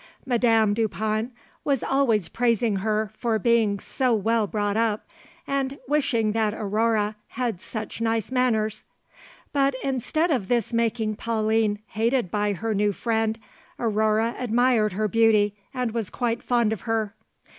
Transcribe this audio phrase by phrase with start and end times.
[0.25, 1.31] Madame Dupin
[1.63, 5.05] was always praising her for being so well brought up,
[5.45, 8.83] and wishing that Aurore had such nice manners;
[9.53, 13.37] but instead of this making Pauline hated by her new friend,
[13.77, 17.13] Aurore admired her beauty and was quite fond of her.